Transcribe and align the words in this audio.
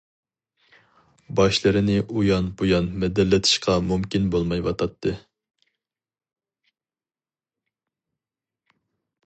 باشلىرىنى 1.39 1.97
ئۇيان 2.21 2.47
بۇيان 2.61 2.87
مىدىرلىتىشقا 3.03 3.75
مۇمكىن 3.89 4.27
بولمايۋاتاتتى. 4.35 5.13